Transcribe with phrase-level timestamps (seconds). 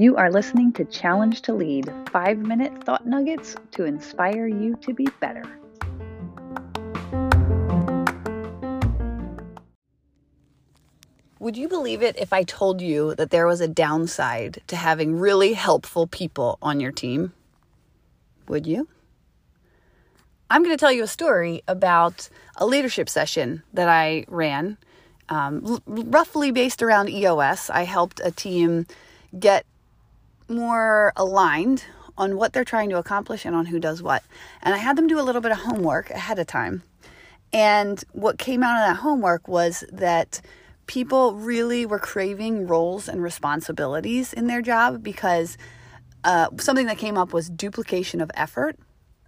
[0.00, 4.94] You are listening to Challenge to Lead five minute thought nuggets to inspire you to
[4.94, 5.42] be better.
[11.40, 15.18] Would you believe it if I told you that there was a downside to having
[15.18, 17.32] really helpful people on your team?
[18.46, 18.86] Would you?
[20.50, 24.78] I'm going to tell you a story about a leadership session that I ran,
[25.28, 27.68] um, l- roughly based around EOS.
[27.68, 28.86] I helped a team
[29.38, 29.66] get
[30.48, 31.84] more aligned
[32.16, 34.22] on what they're trying to accomplish and on who does what.
[34.62, 36.82] And I had them do a little bit of homework ahead of time.
[37.52, 40.40] And what came out of that homework was that
[40.86, 45.58] people really were craving roles and responsibilities in their job because
[46.24, 48.76] uh, something that came up was duplication of effort.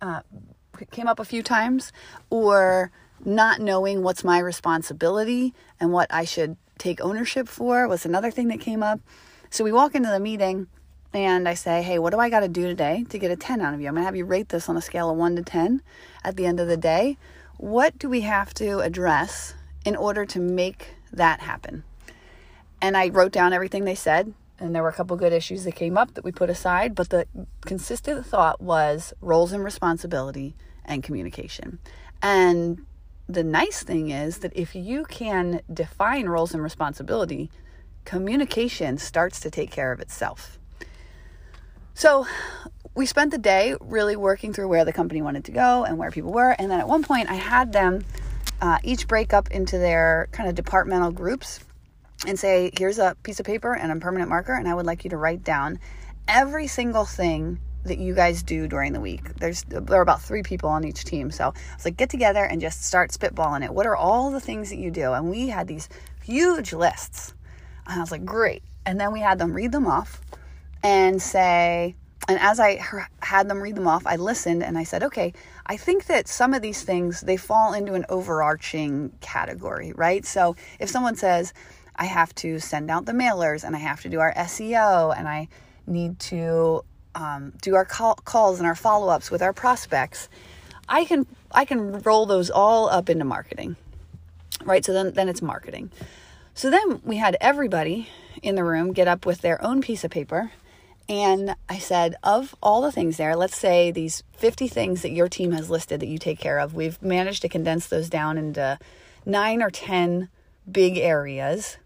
[0.00, 0.23] Uh,
[0.90, 1.92] came up a few times,
[2.30, 2.90] or
[3.24, 8.48] not knowing what's my responsibility and what I should take ownership for was another thing
[8.48, 9.00] that came up.
[9.50, 10.68] So we walk into the meeting
[11.12, 13.60] and I say, Hey, what do I got to do today to get a 10
[13.60, 13.88] out of you?
[13.88, 15.82] I'm going to have you rate this on a scale of 1 to 10
[16.24, 17.18] at the end of the day.
[17.56, 21.84] What do we have to address in order to make that happen?
[22.80, 25.72] And I wrote down everything they said, and there were a couple good issues that
[25.74, 27.26] came up that we put aside, but the
[27.62, 31.78] consistent thought was roles and responsibility and communication.
[32.22, 32.84] And
[33.28, 37.50] the nice thing is that if you can define roles and responsibility,
[38.04, 40.58] communication starts to take care of itself.
[41.94, 42.26] So
[42.94, 46.10] we spent the day really working through where the company wanted to go and where
[46.10, 46.50] people were.
[46.58, 48.04] And then at one point, I had them
[48.60, 51.60] uh, each break up into their kind of departmental groups
[52.26, 55.04] and say, here's a piece of paper and a permanent marker, and I would like
[55.04, 55.79] you to write down
[56.29, 59.35] every single thing that you guys do during the week.
[59.37, 62.60] There's there are about three people on each team, so it's like get together and
[62.60, 63.73] just start spitballing it.
[63.73, 65.12] What are all the things that you do?
[65.12, 65.88] And we had these
[66.22, 67.32] huge lists,
[67.87, 68.62] and I was like, great.
[68.84, 70.21] And then we had them read them off,
[70.82, 71.97] and say,
[72.28, 72.81] and as I
[73.23, 75.33] had them read them off, I listened and I said, okay,
[75.67, 80.25] I think that some of these things, they fall into an overarching category, right?
[80.25, 81.55] So if someone says,
[82.00, 85.28] I have to send out the mailers and I have to do our SEO and
[85.28, 85.49] I
[85.87, 86.83] need to
[87.15, 90.28] um, do our call, calls and our follow-ups with our prospects,
[90.88, 93.77] I can I can roll those all up into marketing,
[94.65, 94.84] right?
[94.84, 95.91] So then then it's marketing.
[96.55, 98.09] So then we had everybody
[98.43, 100.50] in the room get up with their own piece of paper
[101.11, 105.28] and I said, of all the things there, let's say these 50 things that your
[105.28, 108.78] team has listed that you take care of, we've managed to condense those down into
[109.27, 110.28] nine or 10
[110.71, 111.78] big areas.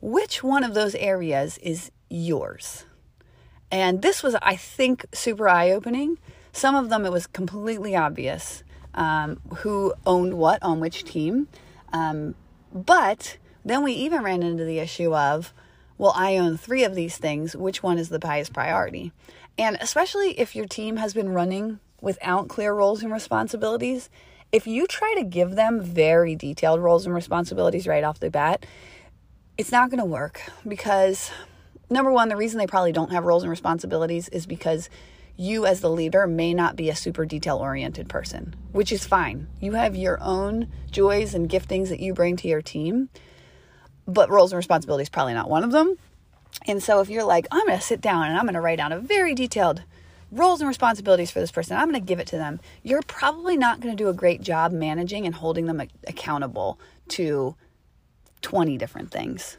[0.00, 2.84] Which one of those areas is yours?
[3.70, 6.18] And this was, I think, super eye opening.
[6.52, 11.48] Some of them, it was completely obvious um, who owned what on which team.
[11.92, 12.34] Um,
[12.72, 15.52] but then we even ran into the issue of,
[15.98, 17.54] well, I own three of these things.
[17.54, 19.12] Which one is the highest priority?
[19.58, 24.08] And especially if your team has been running without clear roles and responsibilities,
[24.50, 28.64] if you try to give them very detailed roles and responsibilities right off the bat,
[29.58, 31.30] it's not going to work because
[31.88, 34.88] number one, the reason they probably don't have roles and responsibilities is because
[35.36, 39.48] you, as the leader, may not be a super detail oriented person, which is fine.
[39.60, 43.08] You have your own joys and giftings that you bring to your team
[44.06, 45.96] but roles and responsibilities probably not one of them.
[46.66, 48.78] And so if you're like, I'm going to sit down and I'm going to write
[48.78, 49.82] down a very detailed
[50.32, 53.56] roles and responsibilities for this person, I'm going to give it to them, you're probably
[53.56, 56.78] not going to do a great job managing and holding them accountable
[57.08, 57.56] to
[58.42, 59.56] 20 different things.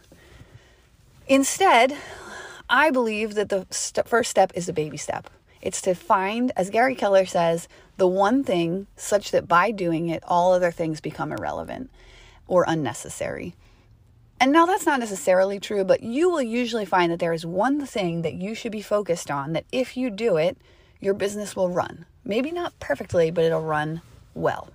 [1.28, 1.96] Instead,
[2.70, 5.30] I believe that the st- first step is a baby step.
[5.62, 10.24] It's to find, as Gary Keller says, the one thing such that by doing it,
[10.28, 11.90] all other things become irrelevant
[12.48, 13.56] or unnecessary.
[14.40, 17.86] And now that's not necessarily true, but you will usually find that there is one
[17.86, 20.58] thing that you should be focused on that if you do it,
[21.00, 22.06] your business will run.
[22.26, 24.02] Maybe not perfectly, but it'll run
[24.34, 24.70] well.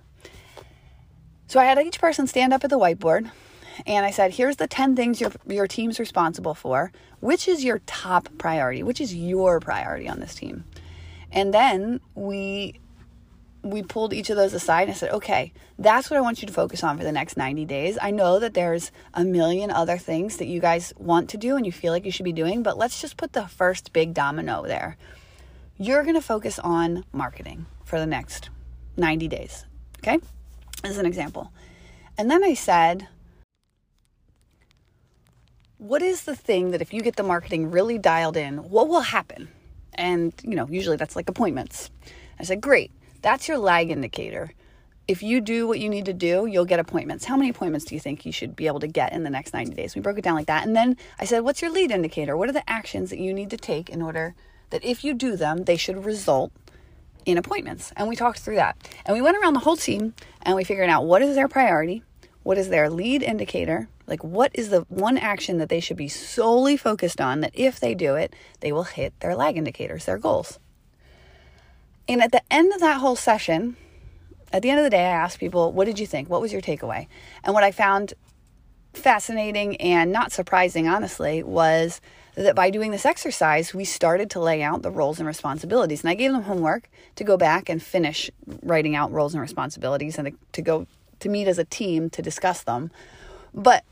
[1.47, 3.31] So I had each person stand up at the whiteboard
[3.85, 6.91] and I said, here's the 10 things your, your team's responsible for.
[7.19, 8.83] Which is your top priority?
[8.83, 10.65] Which is your priority on this team?
[11.31, 12.79] And then we
[13.63, 16.47] we pulled each of those aside and I said, okay, that's what I want you
[16.47, 17.97] to focus on for the next 90 days.
[18.01, 21.65] I know that there's a million other things that you guys want to do and
[21.65, 24.65] you feel like you should be doing, but let's just put the first big domino
[24.65, 24.95] there.
[25.77, 28.49] You're going to focus on marketing for the next
[28.95, 29.65] 90 days.
[29.99, 30.19] Okay?
[30.83, 31.51] As an example.
[32.17, 33.07] And then I said,
[35.77, 39.01] what is the thing that if you get the marketing really dialed in, what will
[39.01, 39.47] happen?
[39.93, 41.91] And, you know, usually that's like appointments.
[42.39, 42.91] I said, great.
[43.21, 44.51] That's your lag indicator.
[45.07, 47.23] if you do what you need to do, you'll get appointments.
[47.23, 49.53] How many appointments do you think you should be able to get in the next
[49.53, 49.95] 90 days?
[49.95, 50.65] We broke it down like that.
[50.65, 52.35] And then I said, What's your lead indicator?
[52.35, 54.35] What are the actions that you need to take in order
[54.69, 56.51] that if you do them, they should result
[57.25, 57.93] in appointments?
[57.95, 58.75] And we talked through that.
[59.05, 62.03] And we went around the whole team and we figured out what is their priority,
[62.47, 66.07] what is their lead indicator, like what is the one action that they should be
[66.07, 70.17] solely focused on that if they do it, they will hit their lag indicators, their
[70.17, 70.57] goals.
[72.07, 73.75] And at the end of that whole session,
[74.53, 76.29] at the end of the day, I asked people, what did you think?
[76.29, 77.07] What was your takeaway?
[77.43, 78.13] And what I found
[78.93, 81.99] fascinating and not surprising, honestly, was
[82.35, 85.99] that by doing this exercise, we started to lay out the roles and responsibilities.
[85.99, 88.31] And I gave them homework to go back and finish
[88.63, 90.87] writing out roles and responsibilities and to go
[91.19, 92.91] to meet as a team to discuss them.
[93.53, 93.83] But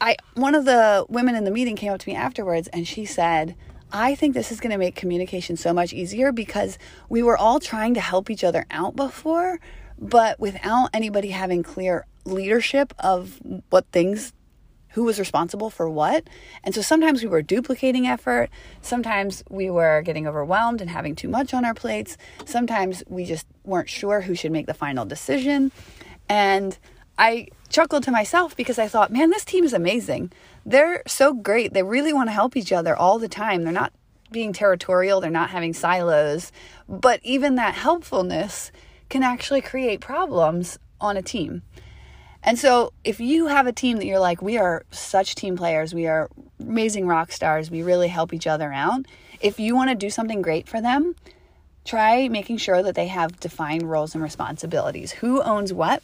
[0.00, 3.04] I one of the women in the meeting came up to me afterwards and she
[3.04, 3.54] said,
[3.92, 6.78] I think this is going to make communication so much easier because
[7.08, 9.60] we were all trying to help each other out before,
[9.98, 13.40] but without anybody having clear leadership of
[13.70, 14.32] what things
[14.94, 16.28] who was responsible for what.
[16.62, 18.48] And so sometimes we were duplicating effort.
[18.80, 22.16] Sometimes we were getting overwhelmed and having too much on our plates.
[22.44, 25.72] Sometimes we just weren't sure who should make the final decision.
[26.28, 26.78] And
[27.18, 30.32] I chuckled to myself because I thought, man, this team is amazing
[30.66, 31.72] they're so great.
[31.72, 33.62] They really want to help each other all the time.
[33.62, 33.92] They're not
[34.30, 36.50] being territorial, they're not having silos.
[36.88, 38.72] But even that helpfulness
[39.08, 41.62] can actually create problems on a team.
[42.42, 45.94] And so, if you have a team that you're like, we are such team players,
[45.94, 46.28] we are
[46.60, 49.06] amazing rock stars, we really help each other out.
[49.40, 51.14] If you want to do something great for them,
[51.84, 55.12] try making sure that they have defined roles and responsibilities.
[55.12, 56.02] Who owns what?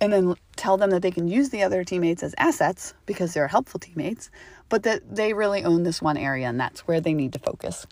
[0.00, 3.48] and then tell them that they can use the other teammates as assets because they're
[3.48, 4.30] helpful teammates,
[4.68, 7.86] but that they really own this one area and that's where they need to focus.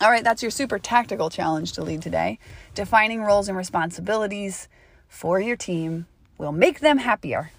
[0.00, 2.38] All right, that's your super tactical challenge to lead today.
[2.74, 4.68] Defining roles and responsibilities
[5.08, 6.06] for your team
[6.38, 7.52] will make them happier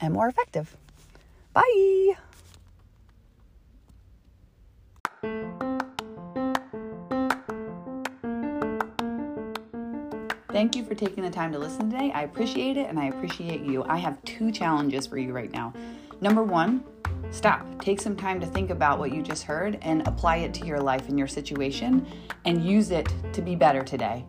[0.00, 0.76] and more effective.
[1.52, 2.14] Bye.
[10.52, 12.10] Thank you for taking the time to listen today.
[12.12, 13.84] I appreciate it and I appreciate you.
[13.84, 15.72] I have two challenges for you right now.
[16.20, 16.82] Number one,
[17.30, 17.64] stop.
[17.80, 20.80] Take some time to think about what you just heard and apply it to your
[20.80, 22.04] life and your situation
[22.44, 24.24] and use it to be better today.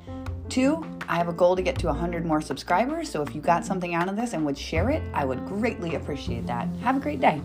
[0.48, 3.10] Two, I have a goal to get to 100 more subscribers.
[3.10, 5.96] So if you got something out of this and would share it, I would greatly
[5.96, 6.68] appreciate that.
[6.84, 7.42] Have a great day.